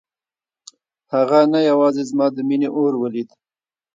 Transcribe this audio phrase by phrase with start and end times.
[1.13, 3.29] هغه نه یوازې زما د مينې اور ولید.